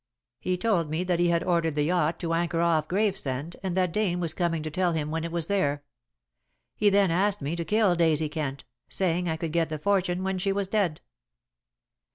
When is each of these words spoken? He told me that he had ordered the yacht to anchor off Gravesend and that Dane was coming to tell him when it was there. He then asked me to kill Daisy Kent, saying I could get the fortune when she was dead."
He 0.39 0.57
told 0.57 0.89
me 0.89 1.03
that 1.03 1.19
he 1.19 1.27
had 1.27 1.43
ordered 1.43 1.75
the 1.75 1.83
yacht 1.83 2.19
to 2.21 2.33
anchor 2.33 2.59
off 2.59 2.87
Gravesend 2.87 3.55
and 3.61 3.77
that 3.77 3.91
Dane 3.91 4.19
was 4.19 4.33
coming 4.33 4.63
to 4.63 4.71
tell 4.71 4.93
him 4.93 5.11
when 5.11 5.23
it 5.23 5.31
was 5.31 5.45
there. 5.45 5.83
He 6.75 6.89
then 6.89 7.11
asked 7.11 7.43
me 7.43 7.55
to 7.55 7.63
kill 7.63 7.93
Daisy 7.93 8.27
Kent, 8.27 8.63
saying 8.89 9.29
I 9.29 9.37
could 9.37 9.51
get 9.51 9.69
the 9.69 9.77
fortune 9.77 10.23
when 10.23 10.39
she 10.39 10.51
was 10.51 10.67
dead." 10.67 11.01